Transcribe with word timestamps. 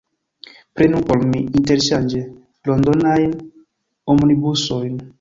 Prenu 0.79 1.01
por 1.09 1.21
mi, 1.33 1.43
interŝanĝe, 1.59 2.23
Londonajn 2.73 3.39
Omnibusojn. 4.17 5.03